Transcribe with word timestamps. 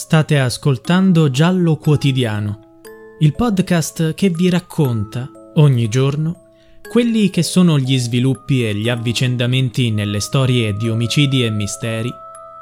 State 0.00 0.38
ascoltando 0.38 1.28
Giallo 1.28 1.74
Quotidiano, 1.74 2.78
il 3.18 3.34
podcast 3.34 4.14
che 4.14 4.30
vi 4.30 4.48
racconta 4.48 5.28
ogni 5.54 5.88
giorno 5.88 6.50
quelli 6.88 7.30
che 7.30 7.42
sono 7.42 7.80
gli 7.80 7.98
sviluppi 7.98 8.64
e 8.64 8.76
gli 8.76 8.88
avvicendamenti 8.88 9.90
nelle 9.90 10.20
storie 10.20 10.72
di 10.74 10.88
omicidi 10.88 11.44
e 11.44 11.50
misteri 11.50 12.14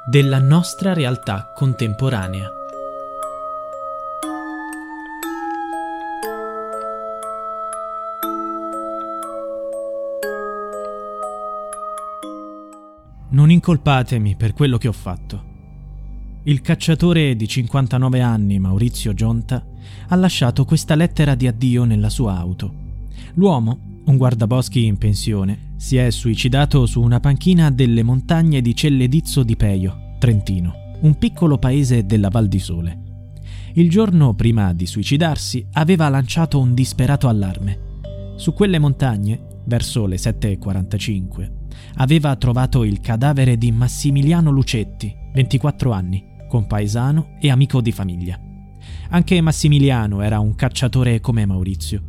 della 0.08 0.38
nostra 0.38 0.94
realtà 0.94 1.52
contemporanea. 1.54 2.50
Non 13.32 13.50
incolpatemi 13.50 14.36
per 14.36 14.54
quello 14.54 14.78
che 14.78 14.88
ho 14.88 14.92
fatto. 14.92 15.55
Il 16.48 16.60
cacciatore 16.60 17.34
di 17.34 17.48
59 17.48 18.20
anni, 18.20 18.60
Maurizio 18.60 19.12
Gionta, 19.14 19.66
ha 20.06 20.14
lasciato 20.14 20.64
questa 20.64 20.94
lettera 20.94 21.34
di 21.34 21.48
addio 21.48 21.82
nella 21.82 22.08
sua 22.08 22.38
auto. 22.38 22.72
L'uomo, 23.34 24.02
un 24.04 24.16
guardaboschi 24.16 24.84
in 24.84 24.96
pensione, 24.96 25.72
si 25.74 25.96
è 25.96 26.08
suicidato 26.10 26.86
su 26.86 27.02
una 27.02 27.18
panchina 27.18 27.72
delle 27.72 28.04
montagne 28.04 28.62
di 28.62 28.76
Celledizzo 28.76 29.42
di 29.42 29.56
Peio, 29.56 30.14
Trentino, 30.20 30.94
un 31.00 31.18
piccolo 31.18 31.58
paese 31.58 32.06
della 32.06 32.28
Val 32.28 32.46
di 32.46 32.60
Sole. 32.60 33.00
Il 33.72 33.90
giorno 33.90 34.32
prima 34.34 34.72
di 34.72 34.86
suicidarsi 34.86 35.66
aveva 35.72 36.08
lanciato 36.08 36.60
un 36.60 36.74
disperato 36.74 37.26
allarme. 37.26 37.80
Su 38.36 38.52
quelle 38.52 38.78
montagne, 38.78 39.62
verso 39.64 40.06
le 40.06 40.14
7.45, 40.14 41.50
aveva 41.96 42.36
trovato 42.36 42.84
il 42.84 43.00
cadavere 43.00 43.58
di 43.58 43.72
Massimiliano 43.72 44.52
Lucetti, 44.52 45.12
24 45.34 45.90
anni, 45.90 46.34
compaesano 46.56 47.36
e 47.38 47.50
amico 47.50 47.82
di 47.82 47.92
famiglia. 47.92 48.40
Anche 49.10 49.42
Massimiliano 49.42 50.22
era 50.22 50.38
un 50.38 50.54
cacciatore 50.54 51.20
come 51.20 51.44
Maurizio. 51.44 52.00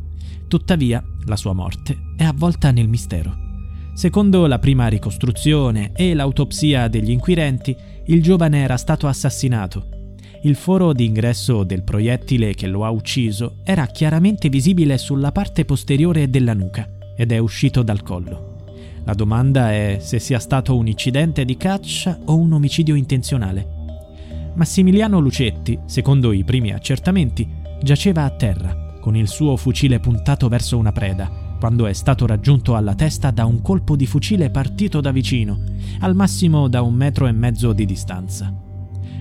Tuttavia, 0.48 1.04
la 1.26 1.36
sua 1.36 1.52
morte 1.52 1.98
è 2.16 2.24
avvolta 2.24 2.70
nel 2.70 2.88
mistero. 2.88 3.46
Secondo 3.92 4.46
la 4.46 4.58
prima 4.58 4.88
ricostruzione 4.88 5.92
e 5.92 6.14
l'autopsia 6.14 6.88
degli 6.88 7.10
inquirenti, 7.10 7.76
il 8.06 8.22
giovane 8.22 8.62
era 8.62 8.78
stato 8.78 9.06
assassinato. 9.06 10.16
Il 10.44 10.56
foro 10.56 10.94
d'ingresso 10.94 11.62
del 11.64 11.82
proiettile 11.82 12.54
che 12.54 12.68
lo 12.68 12.86
ha 12.86 12.90
ucciso 12.90 13.56
era 13.64 13.86
chiaramente 13.86 14.48
visibile 14.48 14.96
sulla 14.96 15.30
parte 15.30 15.66
posteriore 15.66 16.30
della 16.30 16.54
nuca 16.54 16.88
ed 17.16 17.32
è 17.32 17.38
uscito 17.38 17.82
dal 17.82 18.02
collo. 18.02 18.54
La 19.04 19.12
domanda 19.12 19.72
è 19.72 19.98
se 20.00 20.18
sia 20.18 20.38
stato 20.38 20.74
un 20.74 20.86
incidente 20.86 21.44
di 21.44 21.56
caccia 21.58 22.18
o 22.26 22.36
un 22.36 22.52
omicidio 22.52 22.94
intenzionale. 22.94 23.77
Massimiliano 24.58 25.20
Lucetti, 25.20 25.78
secondo 25.84 26.32
i 26.32 26.42
primi 26.42 26.72
accertamenti, 26.72 27.48
giaceva 27.80 28.24
a 28.24 28.30
terra, 28.30 28.96
con 29.00 29.14
il 29.14 29.28
suo 29.28 29.56
fucile 29.56 30.00
puntato 30.00 30.48
verso 30.48 30.76
una 30.76 30.90
preda, 30.90 31.30
quando 31.60 31.86
è 31.86 31.92
stato 31.92 32.26
raggiunto 32.26 32.74
alla 32.74 32.96
testa 32.96 33.30
da 33.30 33.44
un 33.44 33.62
colpo 33.62 33.94
di 33.94 34.04
fucile 34.04 34.50
partito 34.50 35.00
da 35.00 35.12
vicino, 35.12 35.60
al 36.00 36.16
massimo 36.16 36.66
da 36.66 36.82
un 36.82 36.92
metro 36.94 37.28
e 37.28 37.32
mezzo 37.32 37.72
di 37.72 37.86
distanza. 37.86 38.52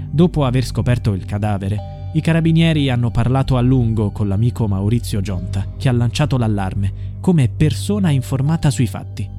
Dopo 0.09 0.43
aver 0.43 0.65
scoperto 0.65 1.13
il 1.13 1.25
cadavere, 1.25 2.09
i 2.13 2.21
carabinieri 2.21 2.89
hanno 2.89 3.11
parlato 3.11 3.57
a 3.57 3.61
lungo 3.61 4.09
con 4.09 4.27
l'amico 4.27 4.67
Maurizio 4.67 5.21
Gionta, 5.21 5.67
che 5.77 5.87
ha 5.87 5.91
lanciato 5.91 6.37
l'allarme, 6.37 7.19
come 7.19 7.47
persona 7.47 8.09
informata 8.09 8.71
sui 8.71 8.87
fatti. 8.87 9.29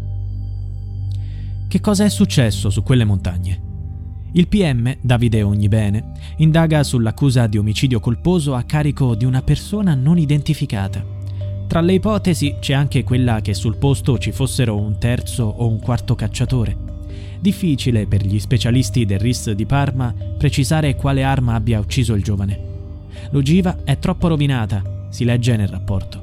Che 1.67 1.81
cosa 1.81 2.05
è 2.05 2.09
successo 2.09 2.71
su 2.71 2.85
quelle 2.85 3.05
montagne? 3.05 3.67
Il 4.39 4.47
PM, 4.47 4.99
Davide 5.01 5.43
Ognibene, 5.43 6.13
indaga 6.37 6.85
sull'accusa 6.85 7.49
di 7.49 7.59
omicidio 7.59 7.99
colposo 7.99 8.55
a 8.55 8.63
carico 8.63 9.17
di 9.17 9.25
una 9.25 9.43
persona 9.43 9.97
non 9.97 10.17
identificata. 10.17 11.05
Tra 11.67 11.81
le 11.81 11.95
ipotesi 11.95 12.55
c'è 12.61 12.73
anche 12.73 13.03
quella 13.03 13.41
che 13.41 13.53
sul 13.53 13.79
posto 13.79 14.17
ci 14.17 14.31
fossero 14.31 14.79
un 14.79 14.97
terzo 14.97 15.43
o 15.43 15.67
un 15.67 15.81
quarto 15.81 16.15
cacciatore. 16.15 16.77
Difficile 17.41 18.07
per 18.07 18.25
gli 18.25 18.39
specialisti 18.39 19.05
del 19.05 19.19
RIS 19.19 19.51
di 19.51 19.67
Parma 19.67 20.15
precisare 20.39 20.95
quale 20.95 21.25
arma 21.25 21.55
abbia 21.55 21.81
ucciso 21.81 22.15
il 22.15 22.23
giovane. 22.23 22.61
L'ogiva 23.31 23.79
è 23.83 23.99
troppo 23.99 24.29
rovinata, 24.29 25.09
si 25.11 25.25
legge 25.25 25.57
nel 25.57 25.67
rapporto. 25.67 26.23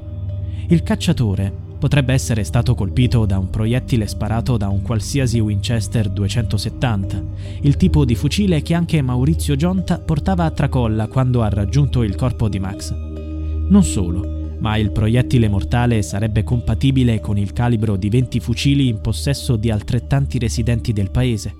Il 0.68 0.82
cacciatore 0.82 1.65
potrebbe 1.78 2.12
essere 2.12 2.44
stato 2.44 2.74
colpito 2.74 3.26
da 3.26 3.38
un 3.38 3.50
proiettile 3.50 4.06
sparato 4.06 4.56
da 4.56 4.68
un 4.68 4.82
qualsiasi 4.82 5.40
Winchester 5.40 6.08
270, 6.08 7.24
il 7.62 7.76
tipo 7.76 8.04
di 8.04 8.14
fucile 8.14 8.62
che 8.62 8.74
anche 8.74 9.02
Maurizio 9.02 9.56
Gionta 9.56 9.98
portava 9.98 10.44
a 10.44 10.50
tracolla 10.50 11.06
quando 11.06 11.42
ha 11.42 11.48
raggiunto 11.48 12.02
il 12.02 12.14
corpo 12.14 12.48
di 12.48 12.58
Max. 12.58 12.92
Non 12.92 13.82
solo, 13.82 14.54
ma 14.58 14.76
il 14.76 14.90
proiettile 14.90 15.48
mortale 15.48 16.02
sarebbe 16.02 16.42
compatibile 16.42 17.20
con 17.20 17.36
il 17.36 17.52
calibro 17.52 17.96
di 17.96 18.08
20 18.08 18.40
fucili 18.40 18.88
in 18.88 19.00
possesso 19.00 19.56
di 19.56 19.70
altrettanti 19.70 20.38
residenti 20.38 20.92
del 20.92 21.10
paese. 21.10 21.54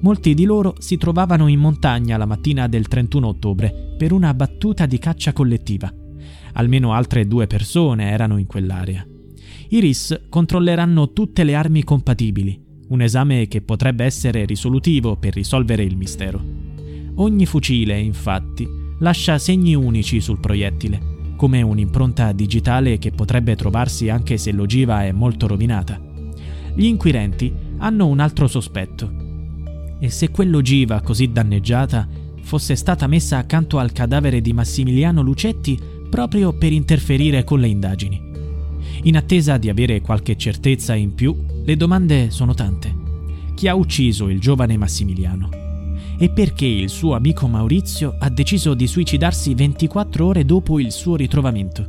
Molti 0.00 0.34
di 0.34 0.44
loro 0.44 0.74
si 0.78 0.96
trovavano 0.96 1.46
in 1.46 1.60
montagna 1.60 2.16
la 2.16 2.26
mattina 2.26 2.66
del 2.66 2.88
31 2.88 3.26
ottobre 3.26 3.94
per 3.96 4.12
una 4.12 4.34
battuta 4.34 4.86
di 4.86 4.98
caccia 4.98 5.32
collettiva. 5.32 5.92
Almeno 6.54 6.92
altre 6.92 7.26
due 7.26 7.46
persone 7.46 8.10
erano 8.10 8.36
in 8.36 8.46
quell'area. 8.46 9.06
I 9.72 9.80
RIS 9.80 10.24
controlleranno 10.28 11.14
tutte 11.14 11.44
le 11.44 11.54
armi 11.54 11.82
compatibili, 11.82 12.62
un 12.88 13.00
esame 13.00 13.48
che 13.48 13.62
potrebbe 13.62 14.04
essere 14.04 14.44
risolutivo 14.44 15.16
per 15.16 15.32
risolvere 15.32 15.82
il 15.82 15.96
mistero. 15.96 16.44
Ogni 17.14 17.46
fucile, 17.46 17.98
infatti, 17.98 18.68
lascia 18.98 19.38
segni 19.38 19.74
unici 19.74 20.20
sul 20.20 20.40
proiettile, 20.40 21.34
come 21.36 21.62
un'impronta 21.62 22.32
digitale 22.32 22.98
che 22.98 23.12
potrebbe 23.12 23.56
trovarsi 23.56 24.10
anche 24.10 24.36
se 24.36 24.52
l'ogiva 24.52 25.04
è 25.04 25.12
molto 25.12 25.46
rovinata. 25.46 25.98
Gli 26.74 26.84
inquirenti 26.84 27.50
hanno 27.78 28.08
un 28.08 28.20
altro 28.20 28.48
sospetto. 28.48 29.10
E 29.98 30.10
se 30.10 30.30
quell'ogiva 30.30 31.00
così 31.00 31.32
danneggiata 31.32 32.06
fosse 32.42 32.76
stata 32.76 33.06
messa 33.06 33.38
accanto 33.38 33.78
al 33.78 33.92
cadavere 33.92 34.42
di 34.42 34.52
Massimiliano 34.52 35.22
Lucetti 35.22 35.80
proprio 36.10 36.52
per 36.52 36.72
interferire 36.72 37.42
con 37.42 37.58
le 37.58 37.68
indagini? 37.68 38.31
In 39.04 39.16
attesa 39.16 39.56
di 39.56 39.68
avere 39.68 40.00
qualche 40.00 40.36
certezza 40.36 40.94
in 40.94 41.14
più, 41.14 41.36
le 41.64 41.76
domande 41.76 42.30
sono 42.30 42.54
tante. 42.54 42.94
Chi 43.54 43.66
ha 43.66 43.74
ucciso 43.74 44.28
il 44.28 44.38
giovane 44.38 44.76
Massimiliano? 44.76 45.48
E 46.16 46.30
perché 46.30 46.66
il 46.66 46.88
suo 46.88 47.14
amico 47.14 47.48
Maurizio 47.48 48.14
ha 48.20 48.30
deciso 48.30 48.74
di 48.74 48.86
suicidarsi 48.86 49.54
24 49.54 50.24
ore 50.24 50.44
dopo 50.44 50.78
il 50.78 50.92
suo 50.92 51.16
ritrovamento? 51.16 51.84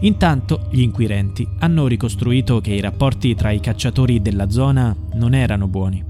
Intanto 0.00 0.66
gli 0.70 0.80
inquirenti 0.80 1.46
hanno 1.60 1.86
ricostruito 1.86 2.60
che 2.60 2.74
i 2.74 2.80
rapporti 2.80 3.36
tra 3.36 3.52
i 3.52 3.60
cacciatori 3.60 4.20
della 4.20 4.50
zona 4.50 4.96
non 5.14 5.32
erano 5.32 5.68
buoni. 5.68 6.02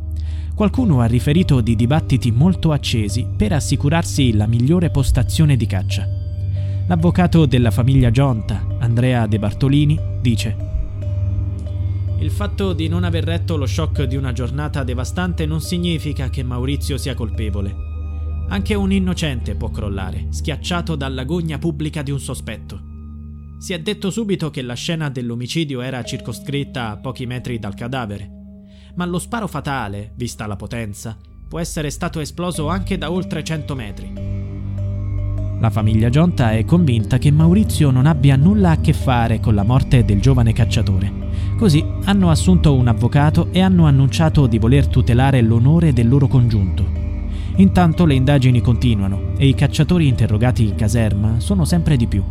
Qualcuno 0.54 1.00
ha 1.00 1.04
riferito 1.04 1.60
di 1.60 1.76
dibattiti 1.76 2.30
molto 2.30 2.72
accesi 2.72 3.26
per 3.36 3.52
assicurarsi 3.52 4.32
la 4.32 4.46
migliore 4.46 4.88
postazione 4.88 5.56
di 5.56 5.66
caccia. 5.66 6.08
L'avvocato 6.88 7.46
della 7.46 7.70
famiglia 7.70 8.10
Gionta, 8.10 8.64
Andrea 8.86 9.26
De 9.26 9.40
Bartolini, 9.40 9.98
dice 10.20 10.56
Il 12.20 12.30
fatto 12.30 12.72
di 12.72 12.86
non 12.86 13.02
aver 13.02 13.24
retto 13.24 13.56
lo 13.56 13.66
shock 13.66 14.04
di 14.04 14.14
una 14.14 14.32
giornata 14.32 14.84
devastante 14.84 15.44
non 15.44 15.60
significa 15.60 16.30
che 16.30 16.44
Maurizio 16.44 16.96
sia 16.96 17.14
colpevole. 17.14 17.74
Anche 18.48 18.74
un 18.74 18.92
innocente 18.92 19.56
può 19.56 19.70
crollare, 19.70 20.28
schiacciato 20.30 20.94
dall'agonia 20.94 21.58
pubblica 21.58 22.02
di 22.02 22.12
un 22.12 22.20
sospetto. 22.20 22.80
Si 23.58 23.72
è 23.72 23.80
detto 23.80 24.10
subito 24.10 24.50
che 24.50 24.62
la 24.62 24.74
scena 24.74 25.10
dell'omicidio 25.10 25.80
era 25.80 26.04
circoscritta 26.04 26.90
a 26.90 26.96
pochi 26.96 27.26
metri 27.26 27.58
dal 27.58 27.74
cadavere, 27.74 28.30
ma 28.94 29.04
lo 29.04 29.18
sparo 29.18 29.48
fatale, 29.48 30.12
vista 30.14 30.46
la 30.46 30.54
potenza, 30.54 31.16
può 31.48 31.58
essere 31.58 31.90
stato 31.90 32.20
esploso 32.20 32.68
anche 32.68 32.96
da 32.96 33.10
oltre 33.10 33.42
100 33.42 33.74
metri. 33.74 34.25
La 35.58 35.70
famiglia 35.70 36.10
Gionta 36.10 36.52
è 36.52 36.66
convinta 36.66 37.16
che 37.16 37.30
Maurizio 37.30 37.90
non 37.90 38.04
abbia 38.04 38.36
nulla 38.36 38.72
a 38.72 38.80
che 38.80 38.92
fare 38.92 39.40
con 39.40 39.54
la 39.54 39.62
morte 39.62 40.04
del 40.04 40.20
giovane 40.20 40.52
cacciatore. 40.52 41.10
Così 41.56 41.82
hanno 42.04 42.28
assunto 42.28 42.74
un 42.74 42.88
avvocato 42.88 43.48
e 43.52 43.60
hanno 43.60 43.86
annunciato 43.86 44.46
di 44.46 44.58
voler 44.58 44.86
tutelare 44.86 45.40
l'onore 45.40 45.94
del 45.94 46.08
loro 46.08 46.28
congiunto. 46.28 46.84
Intanto 47.56 48.04
le 48.04 48.12
indagini 48.12 48.60
continuano 48.60 49.32
e 49.38 49.48
i 49.48 49.54
cacciatori 49.54 50.06
interrogati 50.06 50.64
in 50.64 50.74
caserma 50.74 51.40
sono 51.40 51.64
sempre 51.64 51.96
di 51.96 52.06
più. 52.06 52.22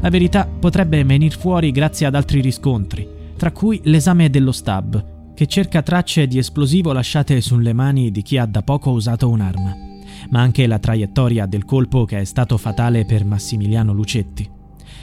La 0.00 0.10
verità 0.10 0.46
potrebbe 0.46 1.02
venir 1.02 1.36
fuori 1.36 1.72
grazie 1.72 2.06
ad 2.06 2.14
altri 2.14 2.40
riscontri, 2.40 3.08
tra 3.36 3.50
cui 3.50 3.80
l'esame 3.84 4.30
dello 4.30 4.52
stab, 4.52 5.32
che 5.34 5.46
cerca 5.46 5.82
tracce 5.82 6.28
di 6.28 6.38
esplosivo 6.38 6.92
lasciate 6.92 7.40
sulle 7.40 7.72
mani 7.72 8.12
di 8.12 8.22
chi 8.22 8.38
ha 8.38 8.46
da 8.46 8.62
poco 8.62 8.92
usato 8.92 9.28
un'arma, 9.28 9.76
ma 10.30 10.40
anche 10.40 10.66
la 10.66 10.78
traiettoria 10.78 11.46
del 11.46 11.64
colpo 11.64 12.04
che 12.04 12.20
è 12.20 12.24
stato 12.24 12.56
fatale 12.56 13.04
per 13.04 13.24
Massimiliano 13.24 13.92
Lucetti. 13.92 14.48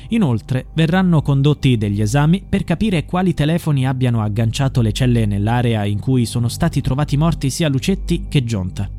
Inoltre 0.09 0.67
verranno 0.73 1.21
condotti 1.21 1.77
degli 1.77 2.01
esami 2.01 2.43
per 2.47 2.63
capire 2.63 3.05
quali 3.05 3.33
telefoni 3.33 3.87
abbiano 3.87 4.21
agganciato 4.21 4.81
le 4.81 4.91
celle 4.91 5.25
nell'area 5.25 5.85
in 5.85 5.99
cui 5.99 6.25
sono 6.25 6.49
stati 6.49 6.81
trovati 6.81 7.15
morti 7.15 7.49
sia 7.49 7.69
Lucetti 7.69 8.25
che 8.27 8.43
Gionta. 8.43 8.89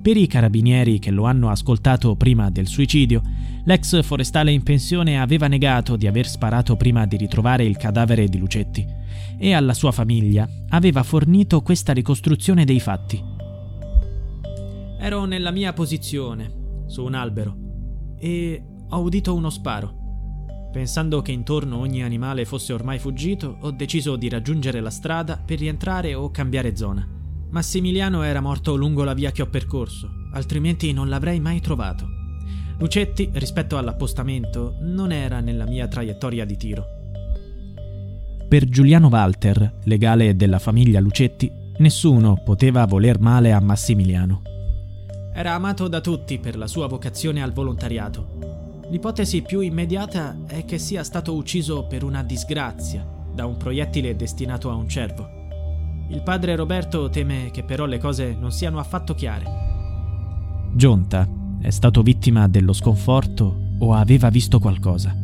Per 0.00 0.16
i 0.16 0.26
carabinieri 0.26 0.98
che 0.98 1.10
lo 1.10 1.24
hanno 1.24 1.48
ascoltato 1.48 2.14
prima 2.14 2.50
del 2.50 2.66
suicidio, 2.66 3.22
l'ex 3.64 4.02
forestale 4.02 4.52
in 4.52 4.62
pensione 4.62 5.18
aveva 5.18 5.48
negato 5.48 5.96
di 5.96 6.06
aver 6.06 6.28
sparato 6.28 6.76
prima 6.76 7.06
di 7.06 7.16
ritrovare 7.16 7.64
il 7.64 7.76
cadavere 7.76 8.28
di 8.28 8.38
Lucetti 8.38 8.86
e 9.38 9.54
alla 9.54 9.74
sua 9.74 9.92
famiglia 9.92 10.48
aveva 10.68 11.02
fornito 11.02 11.62
questa 11.62 11.92
ricostruzione 11.92 12.64
dei 12.64 12.80
fatti. 12.80 13.33
Ero 15.04 15.26
nella 15.26 15.50
mia 15.50 15.74
posizione, 15.74 16.84
su 16.86 17.04
un 17.04 17.12
albero, 17.12 17.54
e 18.18 18.64
ho 18.88 19.00
udito 19.00 19.34
uno 19.34 19.50
sparo. 19.50 19.92
Pensando 20.72 21.20
che 21.20 21.30
intorno 21.30 21.76
ogni 21.76 22.02
animale 22.02 22.46
fosse 22.46 22.72
ormai 22.72 22.98
fuggito, 22.98 23.58
ho 23.60 23.70
deciso 23.70 24.16
di 24.16 24.30
raggiungere 24.30 24.80
la 24.80 24.88
strada 24.88 25.36
per 25.36 25.58
rientrare 25.58 26.14
o 26.14 26.30
cambiare 26.30 26.74
zona. 26.74 27.06
Massimiliano 27.50 28.22
era 28.22 28.40
morto 28.40 28.76
lungo 28.76 29.04
la 29.04 29.12
via 29.12 29.30
che 29.30 29.42
ho 29.42 29.46
percorso, 29.46 30.08
altrimenti 30.32 30.90
non 30.94 31.10
l'avrei 31.10 31.38
mai 31.38 31.60
trovato. 31.60 32.06
Lucetti, 32.78 33.28
rispetto 33.34 33.76
all'appostamento, 33.76 34.78
non 34.80 35.12
era 35.12 35.40
nella 35.40 35.66
mia 35.66 35.86
traiettoria 35.86 36.46
di 36.46 36.56
tiro. 36.56 36.84
Per 38.48 38.64
Giuliano 38.70 39.08
Walter, 39.08 39.80
legale 39.84 40.34
della 40.34 40.58
famiglia 40.58 40.98
Lucetti, 40.98 41.52
nessuno 41.80 42.40
poteva 42.42 42.86
voler 42.86 43.20
male 43.20 43.52
a 43.52 43.60
Massimiliano. 43.60 44.52
Era 45.36 45.54
amato 45.54 45.88
da 45.88 46.00
tutti 46.00 46.38
per 46.38 46.56
la 46.56 46.68
sua 46.68 46.86
vocazione 46.86 47.42
al 47.42 47.52
volontariato. 47.52 48.84
L'ipotesi 48.88 49.42
più 49.42 49.58
immediata 49.58 50.36
è 50.46 50.64
che 50.64 50.78
sia 50.78 51.02
stato 51.02 51.34
ucciso 51.34 51.86
per 51.88 52.04
una 52.04 52.22
disgrazia 52.22 53.04
da 53.34 53.44
un 53.44 53.56
proiettile 53.56 54.14
destinato 54.14 54.70
a 54.70 54.74
un 54.74 54.88
cervo. 54.88 55.28
Il 56.10 56.22
padre 56.22 56.54
Roberto 56.54 57.10
teme 57.10 57.50
che 57.50 57.64
però 57.64 57.84
le 57.84 57.98
cose 57.98 58.36
non 58.38 58.52
siano 58.52 58.78
affatto 58.78 59.14
chiare. 59.14 59.44
Gionta 60.72 61.28
è 61.60 61.70
stato 61.70 62.02
vittima 62.02 62.46
dello 62.46 62.72
sconforto 62.72 63.72
o 63.80 63.92
aveva 63.92 64.28
visto 64.28 64.60
qualcosa. 64.60 65.23